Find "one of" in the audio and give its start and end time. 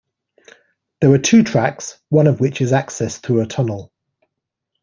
2.09-2.39